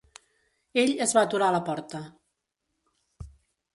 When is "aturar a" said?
1.29-1.55